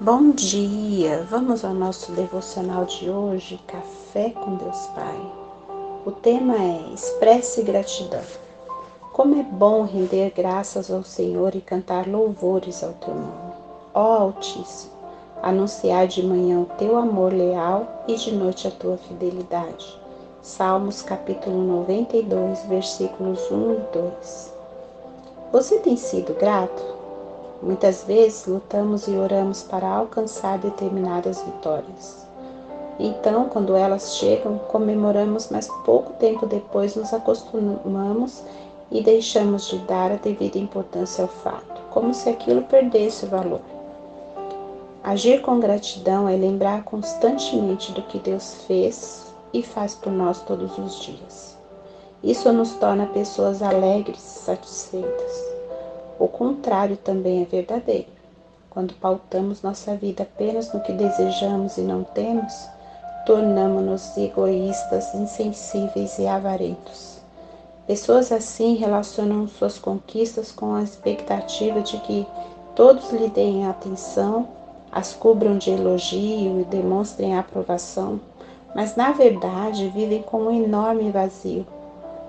[0.00, 1.26] Bom dia!
[1.28, 5.32] Vamos ao nosso devocional de hoje, Café com Deus Pai.
[6.06, 8.22] O tema é Expresse gratidão.
[9.12, 13.52] Como é bom render graças ao Senhor e cantar louvores ao teu nome.
[13.92, 14.92] Ó Altíssimo,
[15.42, 20.00] anunciar de manhã o teu amor leal e de noite a tua fidelidade.
[20.40, 24.54] Salmos capítulo 92, versículos 1 e 2.
[25.50, 26.97] Você tem sido grato?
[27.62, 32.26] Muitas vezes lutamos e oramos para alcançar determinadas vitórias.
[33.00, 38.42] Então, quando elas chegam, comemoramos, mas pouco tempo depois nos acostumamos
[38.90, 43.60] e deixamos de dar a devida importância ao fato, como se aquilo perdesse o valor.
[45.02, 50.76] Agir com gratidão é lembrar constantemente do que Deus fez e faz por nós todos
[50.78, 51.56] os dias.
[52.22, 55.57] Isso nos torna pessoas alegres satisfeitas.
[56.18, 58.08] O contrário também é verdadeiro.
[58.68, 62.52] Quando pautamos nossa vida apenas no que desejamos e não temos,
[63.24, 67.18] tornamos-nos egoístas, insensíveis e avarentos.
[67.86, 72.26] Pessoas assim relacionam suas conquistas com a expectativa de que
[72.74, 74.48] todos lhe deem atenção,
[74.90, 78.20] as cubram de elogio e demonstrem aprovação,
[78.74, 81.66] mas na verdade vivem com um enorme vazio,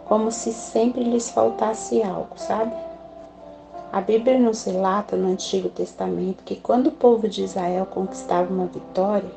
[0.06, 2.89] como se sempre lhes faltasse algo, sabe?
[3.92, 8.68] A Bíblia nos relata no Antigo Testamento que quando o povo de Israel conquistava uma
[8.68, 9.32] vitória,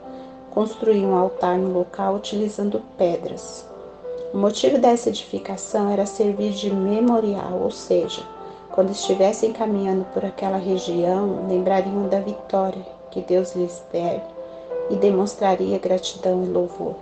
[0.50, 3.66] construía um altar no local utilizando pedras.
[4.34, 8.22] O motivo dessa edificação era servir de memorial, ou seja,
[8.72, 14.22] quando estivessem caminhando por aquela região, lembrariam da vitória que Deus lhes der
[14.90, 16.96] e demonstraria gratidão e louvor.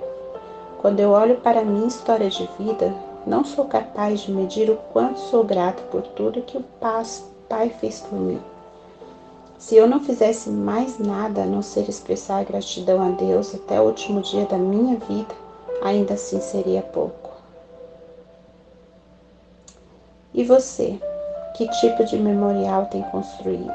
[0.78, 2.94] Quando eu olho para a minha história de vida,
[3.26, 7.68] não sou capaz de medir o quanto sou grato por tudo que o passo Pai
[7.68, 8.40] fez por mim.
[9.58, 13.86] Se eu não fizesse mais nada a não ser expressar gratidão a Deus até o
[13.86, 15.34] último dia da minha vida,
[15.82, 17.32] ainda assim seria pouco.
[20.32, 20.96] E você,
[21.56, 23.74] que tipo de memorial tem construído?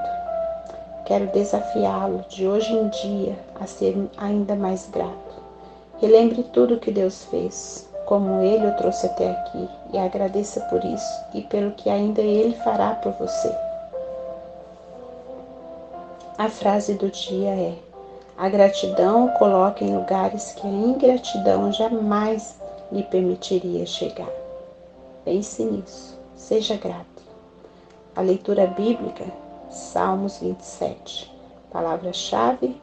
[1.05, 5.35] Quero desafiá-lo de hoje em dia a ser ainda mais grato.
[5.99, 11.25] Relembre tudo que Deus fez, como Ele o trouxe até aqui, e agradeça por isso
[11.33, 13.64] e pelo que ainda Ele fará por você.
[16.37, 17.77] A frase do dia é:
[18.37, 22.59] A gratidão coloca em lugares que a ingratidão jamais
[22.91, 24.29] lhe permitiria chegar.
[25.23, 27.23] Pense nisso, seja grato.
[28.13, 29.23] A leitura bíblica,
[29.69, 31.33] Salmos 27.
[31.71, 32.75] Palavra-chave: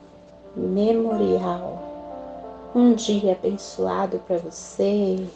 [0.57, 1.79] memorial.
[2.75, 5.27] Um dia abençoado para você.